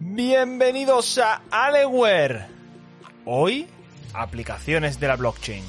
[0.00, 2.48] Bienvenidos a Aleware.
[3.24, 3.68] Hoy,
[4.12, 5.62] aplicaciones de la blockchain.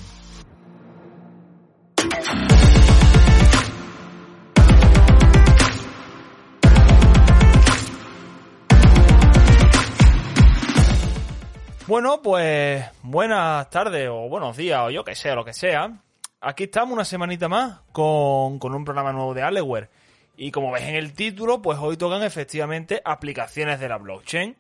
[11.88, 16.04] Bueno, pues buenas tardes o buenos días o yo que sé, lo que sea.
[16.42, 19.90] Aquí estamos una semanita más con, con un programa nuevo de Aleware.
[20.36, 24.58] Y como ves en el título, pues hoy tocan efectivamente aplicaciones de la blockchain.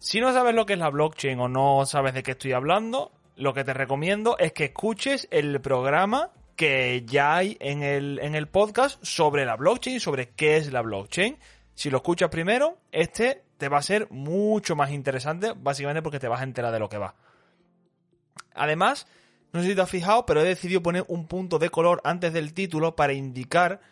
[0.00, 3.12] Si no sabes lo que es la blockchain o no sabes de qué estoy hablando,
[3.36, 8.34] lo que te recomiendo es que escuches el programa que ya hay en el, en
[8.34, 11.38] el podcast sobre la blockchain, sobre qué es la blockchain.
[11.76, 16.28] Si lo escuchas primero, este te va a ser mucho más interesante, básicamente porque te
[16.28, 17.14] vas a enterar de lo que va.
[18.54, 19.06] Además,
[19.52, 22.32] no sé si te has fijado, pero he decidido poner un punto de color antes
[22.32, 23.82] del título para indicar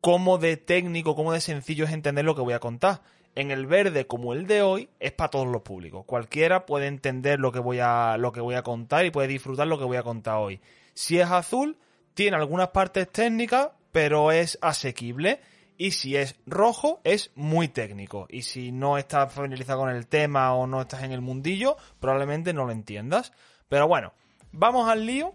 [0.00, 3.02] cómo de técnico, cómo de sencillo es entender lo que voy a contar.
[3.34, 6.06] En el verde, como el de hoy, es para todos los públicos.
[6.06, 9.66] Cualquiera puede entender lo que voy a, lo que voy a contar y puede disfrutar
[9.66, 10.58] lo que voy a contar hoy.
[10.94, 11.76] Si es azul,
[12.14, 15.40] tiene algunas partes técnicas, pero es asequible
[15.82, 18.28] y si es rojo es muy técnico.
[18.30, 22.52] Y si no estás familiarizado con el tema o no estás en el mundillo, probablemente
[22.52, 23.32] no lo entiendas.
[23.68, 24.12] Pero bueno,
[24.52, 25.34] vamos al lío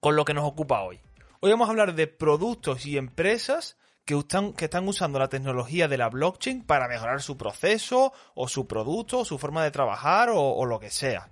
[0.00, 0.98] con lo que nos ocupa hoy.
[1.40, 5.88] Hoy vamos a hablar de productos y empresas que están, que están usando la tecnología
[5.88, 10.30] de la blockchain para mejorar su proceso o su producto o su forma de trabajar
[10.30, 11.28] o, o lo que sea.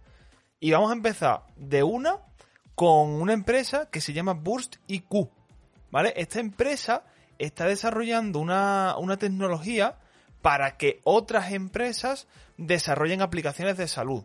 [0.61, 2.19] Y vamos a empezar de una
[2.75, 5.31] con una empresa que se llama Burst IQ.
[5.91, 6.13] ¿Vale?
[6.15, 7.05] Esta empresa
[7.39, 9.97] está desarrollando una, tecnología
[10.43, 14.25] para que otras empresas desarrollen aplicaciones de salud.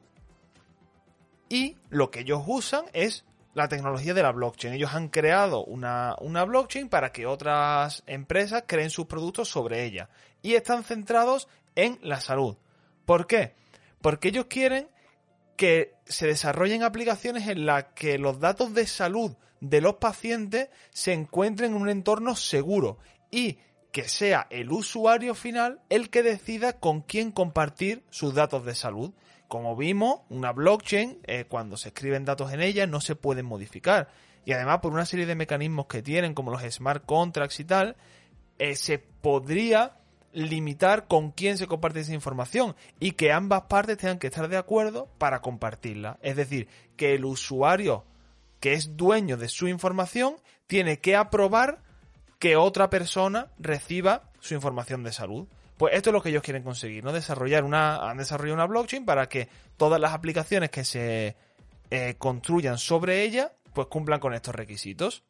[1.49, 4.73] Y lo que ellos usan es la tecnología de la blockchain.
[4.73, 10.09] Ellos han creado una, una, blockchain para que otras empresas creen sus productos sobre ella.
[10.41, 12.57] Y están centrados en la salud.
[13.05, 13.53] ¿Por qué?
[14.01, 14.89] Porque ellos quieren
[15.55, 21.13] que se desarrollen aplicaciones en las que los datos de salud de los pacientes se
[21.13, 22.97] encuentren en un entorno seguro
[23.31, 23.59] y
[23.91, 29.13] que sea el usuario final el que decida con quién compartir sus datos de salud.
[29.47, 34.09] Como vimos, una blockchain, eh, cuando se escriben datos en ella, no se pueden modificar.
[34.45, 37.95] Y además, por una serie de mecanismos que tienen, como los smart contracts y tal,
[38.57, 39.97] eh, se podría
[40.33, 44.57] limitar con quién se comparte esa información y que ambas partes tengan que estar de
[44.57, 46.17] acuerdo para compartirla.
[46.21, 46.67] Es decir,
[46.97, 48.03] que el usuario
[48.59, 50.35] que es dueño de su información
[50.67, 51.81] tiene que aprobar
[52.39, 55.47] que otra persona reciba su información de salud.
[55.77, 57.13] Pues esto es lo que ellos quieren conseguir, ¿no?
[57.13, 61.35] Desarrollar una, han desarrollado una blockchain para que todas las aplicaciones que se
[61.89, 65.23] eh, construyan sobre ella, pues cumplan con estos requisitos.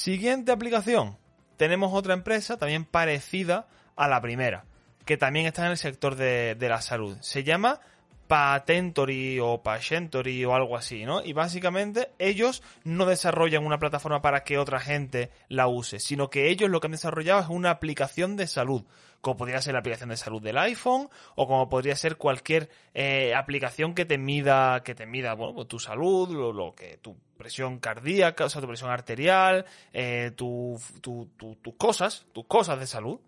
[0.00, 1.18] Siguiente aplicación.
[1.58, 4.64] Tenemos otra empresa también parecida a la primera,
[5.04, 7.18] que también está en el sector de, la salud.
[7.20, 7.80] Se llama
[8.26, 11.22] Patentory o Patientory o algo así, ¿no?
[11.22, 16.48] Y básicamente ellos no desarrollan una plataforma para que otra gente la use, sino que
[16.48, 18.86] ellos lo que han desarrollado es una aplicación de salud,
[19.20, 23.34] como podría ser la aplicación de salud del iPhone o como podría ser cualquier eh,
[23.34, 27.80] aplicación que te mida, que te mida, bueno, pues tu salud, lo, que tu presión
[27.80, 30.80] cardíaca, o sea, tu presión arterial, eh, tus
[31.76, 33.18] cosas, tus cosas de salud.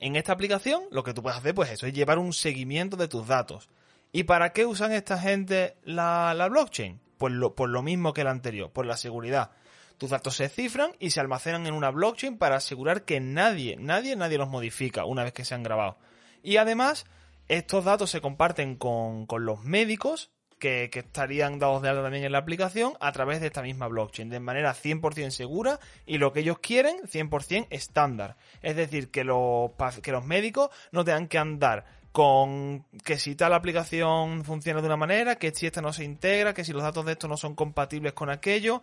[0.00, 3.06] En esta aplicación lo que tú puedes hacer pues eso es llevar un seguimiento de
[3.06, 3.68] tus datos.
[4.10, 7.00] ¿Y para qué usan esta gente la, blockchain?
[7.18, 9.52] Pues lo, por lo mismo que el anterior, por la seguridad.
[9.98, 14.16] Tus datos se cifran y se almacenan en una blockchain para asegurar que nadie, nadie,
[14.16, 15.98] nadie los modifica una vez que se han grabado.
[16.42, 17.04] Y además,
[17.48, 22.32] estos datos se comparten con, con los médicos que, estarían dados de alta también en
[22.32, 26.40] la aplicación a través de esta misma blockchain, de manera 100% segura y lo que
[26.40, 28.36] ellos quieren, 100% estándar.
[28.62, 29.70] Es decir, que los,
[30.02, 34.96] que los médicos no tengan que andar con que si tal aplicación funciona de una
[34.96, 37.54] manera, que si esta no se integra, que si los datos de esto no son
[37.54, 38.82] compatibles con aquello.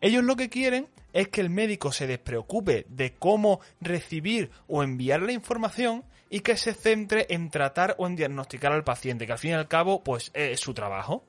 [0.00, 5.22] Ellos lo que quieren es que el médico se despreocupe de cómo recibir o enviar
[5.22, 6.04] la información
[6.34, 9.54] y que se centre en tratar o en diagnosticar al paciente, que al fin y
[9.54, 11.24] al cabo pues es su trabajo.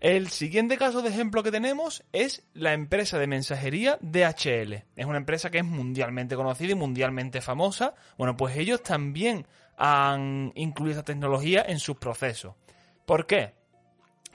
[0.00, 4.72] El siguiente caso de ejemplo que tenemos es la empresa de mensajería DHL.
[4.96, 7.94] Es una empresa que es mundialmente conocida y mundialmente famosa.
[8.18, 9.46] Bueno, pues ellos también
[9.76, 12.56] han incluido esta tecnología en sus procesos.
[13.06, 13.54] ¿Por qué?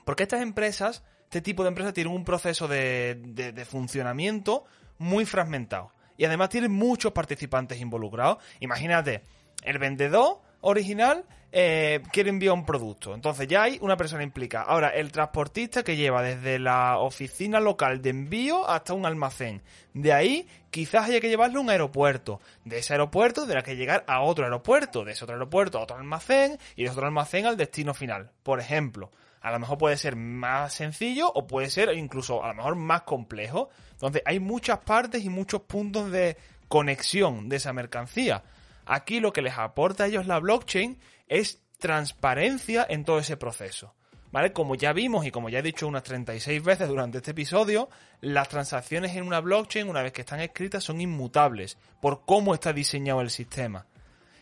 [0.06, 4.64] Porque estas empresas, este tipo de empresas tienen un proceso de funcionamiento
[4.98, 5.92] muy fragmentado.
[6.18, 8.38] Y además tiene muchos participantes involucrados.
[8.60, 9.22] Imagínate,
[9.64, 13.14] el vendedor original eh, quiere enviar un producto.
[13.14, 14.66] Entonces ya hay una persona implicada.
[14.66, 19.62] Ahora, el transportista que lleva desde la oficina local de envío hasta un almacén.
[19.94, 22.42] De ahí quizás haya que llevarlo a un aeropuerto.
[22.66, 25.06] De ese aeropuerto tendrá que llegar a otro aeropuerto.
[25.06, 26.58] De ese otro aeropuerto a otro almacén.
[26.76, 28.32] Y de otro almacén al destino final.
[28.44, 29.12] Por ejemplo.
[29.48, 33.04] A lo mejor puede ser más sencillo o puede ser incluso a lo mejor más
[33.04, 33.70] complejo.
[33.92, 36.36] Entonces hay muchas partes y muchos puntos de
[36.68, 38.44] conexión de esa mercancía.
[38.86, 41.00] Aquí lo que les aporta a ellos la blockchain
[41.30, 43.96] es transparencia en todo ese proceso.
[44.34, 44.52] ¿Vale?
[44.52, 47.88] Como ya vimos y como ya he dicho unas 36 veces durante este episodio,
[48.20, 52.74] las transacciones en una blockchain, una vez que están escritas, son inmutables por cómo está
[52.74, 53.86] diseñado el sistema.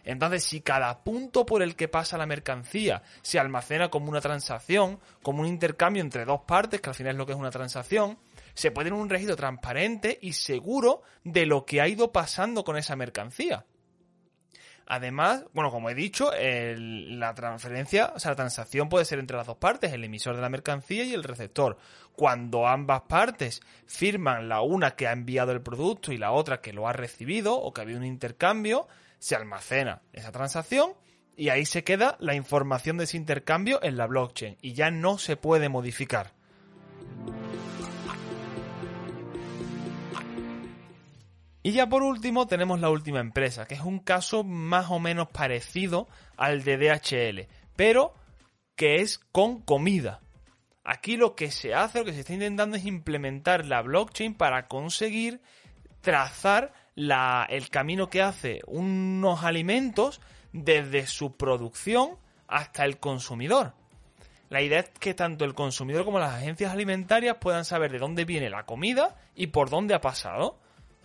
[0.05, 4.99] Entonces, si cada punto por el que pasa la mercancía se almacena como una transacción,
[5.21, 8.17] como un intercambio entre dos partes, que al final es lo que es una transacción,
[8.53, 12.77] se puede tener un registro transparente y seguro de lo que ha ido pasando con
[12.77, 13.65] esa mercancía.
[14.87, 19.47] Además, bueno, como he dicho, la transferencia, o sea, la transacción puede ser entre las
[19.47, 21.77] dos partes, el emisor de la mercancía y el receptor.
[22.13, 26.71] Cuando ambas partes firman la una que ha enviado el producto y la otra que
[26.71, 28.87] lo ha recibido o que había un intercambio,
[29.17, 30.93] se almacena esa transacción
[31.35, 35.17] y ahí se queda la información de ese intercambio en la blockchain y ya no
[35.17, 36.33] se puede modificar.
[41.65, 45.29] Y ya por último tenemos la última empresa, que es un caso más o menos
[45.29, 46.07] parecido
[46.37, 48.13] al de DHL, pero
[48.75, 50.21] que es con comida.
[50.83, 54.67] Aquí lo que se hace, lo que se está intentando es implementar la blockchain para
[54.67, 55.41] conseguir
[56.01, 60.21] trazar el camino que hace unos alimentos
[60.53, 63.73] desde su producción hasta el consumidor.
[64.49, 68.23] La idea es que tanto el consumidor como las agencias alimentarias puedan saber de dónde
[68.23, 70.59] viene la comida y por dónde ha pasado.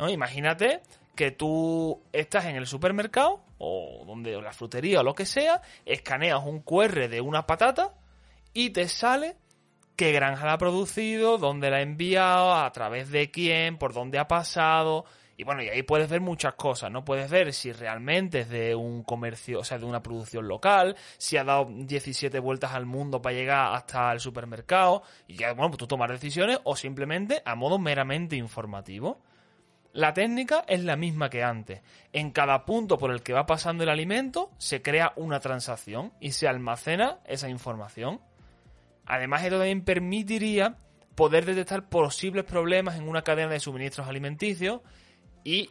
[0.08, 0.81] Imagínate
[1.14, 6.43] que tú estás en el supermercado o donde la frutería o lo que sea, escaneas
[6.44, 7.93] un QR de una patata
[8.55, 9.37] y te sale
[9.97, 14.19] qué granja la ha producido, dónde la ha enviado, a través de quién, por dónde
[14.19, 15.05] ha pasado.
[15.37, 17.05] Y bueno, y ahí puedes ver muchas cosas, ¿no?
[17.05, 21.37] Puedes ver si realmente es de un comercio, o sea, de una producción local, si
[21.37, 25.79] ha dado 17 vueltas al mundo para llegar hasta el supermercado, y ya, bueno, pues
[25.79, 29.20] tú tomas decisiones o simplemente a modo meramente informativo.
[29.93, 31.83] La técnica es la misma que antes.
[32.13, 36.33] En cada punto por el que va pasando el alimento se crea una transacción y
[36.33, 38.21] se almacena esa información.
[39.05, 40.77] Además, esto también permitiría
[41.17, 44.81] poder detectar posibles problemas en una cadena de suministros alimenticios
[45.43, 45.71] y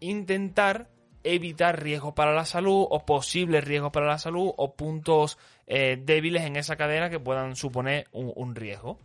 [0.00, 0.88] intentar
[1.22, 6.42] evitar riesgos para la salud o posibles riesgos para la salud o puntos eh, débiles
[6.42, 8.98] en esa cadena que puedan suponer un riesgo.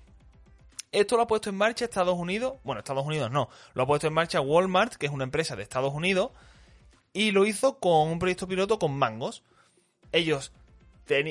[0.91, 2.55] Esto lo ha puesto en marcha Estados Unidos.
[2.63, 3.49] Bueno, Estados Unidos no.
[3.73, 6.31] Lo ha puesto en marcha Walmart, que es una empresa de Estados Unidos.
[7.13, 9.43] Y lo hizo con un proyecto piloto con mangos.
[10.11, 10.53] Ellos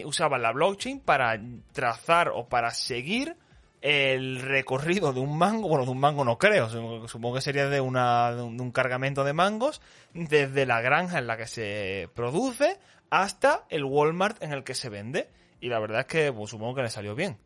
[0.04, 1.40] usaban la blockchain para
[1.72, 3.36] trazar o para seguir
[3.84, 6.70] el recorrido de un mango, bueno, de un mango no creo,
[7.06, 9.82] supongo que sería de, una, de, un, cargamento de mangos,
[10.14, 12.78] desde la granja en la que se produce
[13.10, 15.28] hasta el Walmart en el que se vende.
[15.60, 17.36] Y la verdad es que pues, supongo que le salió bien.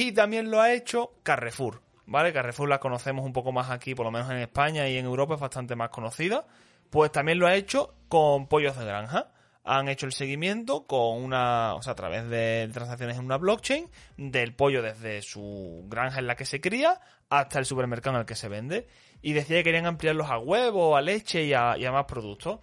[0.00, 2.32] Y también lo ha hecho Carrefour, ¿vale?
[2.32, 5.34] Carrefour la conocemos un poco más aquí, por lo menos en España y en Europa
[5.34, 6.46] es bastante más conocida.
[6.88, 9.32] Pues también lo ha hecho con pollos de granja.
[9.64, 13.90] Han hecho el seguimiento con una, o sea, a través de transacciones en una blockchain
[14.16, 18.26] del pollo desde su granja en la que se cría hasta el supermercado en el
[18.26, 18.86] que se vende.
[19.20, 22.60] Y decía que querían ampliarlos a huevo, a leche y a, más productos.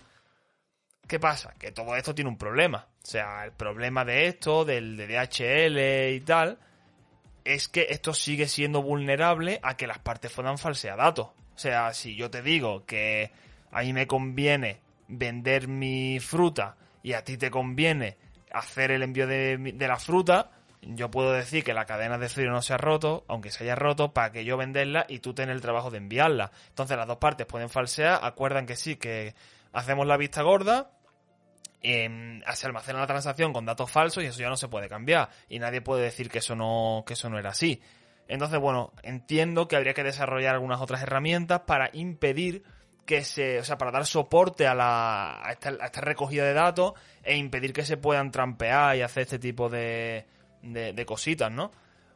[1.06, 1.54] ¿Qué pasa?
[1.60, 2.88] Que todo esto tiene un problema.
[3.04, 6.60] O sea, el problema de esto, del de DHL y tal,
[7.46, 11.28] es que esto sigue siendo vulnerable a que las partes puedan falsear datos.
[11.28, 13.32] O sea, si yo te digo que
[13.72, 18.18] a mí me conviene vender mi fruta y a ti te conviene
[18.52, 22.62] hacer el envío de, la fruta, yo puedo decir que la cadena de frío no
[22.62, 25.62] se ha roto, aunque se haya roto, para que yo venderla y tú tengas el
[25.62, 26.52] trabajo de enviarla.
[26.70, 29.36] Entonces las dos partes pueden falsear, acuerdan que sí, que
[29.72, 30.92] hacemos la vista gorda,
[31.82, 35.30] eh, se almacena la transacción con datos falsos y eso ya no se puede cambiar.
[35.50, 37.82] Y nadie puede decir que eso no, que eso no era así.
[38.28, 42.64] Entonces, bueno, entiendo que habría que desarrollar algunas otras herramientas para impedir
[43.06, 47.72] que se, o sea, para dar soporte a, la, esta, recogida de datos e impedir
[47.72, 50.26] que se puedan trampear y hacer este tipo de,
[50.64, 51.72] de, de cositas, ¿no?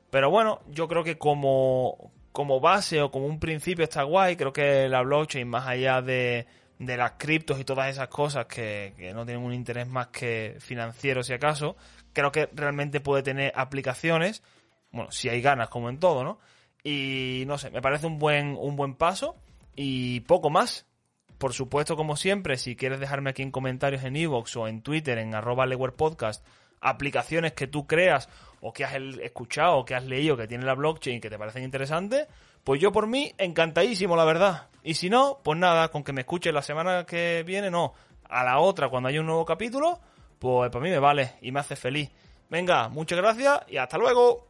[0.09, 4.51] Pero bueno, yo creo que como, como base o como un principio está guay, creo
[4.51, 6.47] que la blockchain, más allá de,
[6.79, 11.21] de las criptos y todas esas cosas que, no tienen un interés más que financiero
[11.23, 11.75] si acaso,
[12.13, 14.41] creo que realmente puede tener aplicaciones,
[14.91, 16.39] bueno, si hay ganas como en todo, ¿no?
[16.83, 19.35] Y no sé, me parece un buen, un buen paso
[19.75, 20.85] Y poco más.
[21.37, 25.17] Por supuesto, como siempre, si quieres dejarme aquí en comentarios en iVoox o en Twitter,
[25.17, 26.45] en arroba Podcast,
[26.81, 28.29] aplicaciones que tú creas
[28.61, 31.63] o que has escuchado o que has leído que tiene la blockchain que te parecen
[31.63, 32.27] interesantes,
[32.63, 34.68] pues yo por mí encantadísimo, la verdad.
[34.83, 37.93] Y si no, pues nada, con que me escuches la semana que viene, no,
[38.29, 39.99] a la otra cuando haya un nuevo capítulo,
[40.39, 42.09] pues para mí me vale y me hace feliz.
[42.49, 44.47] Venga, muchas gracias y hasta luego.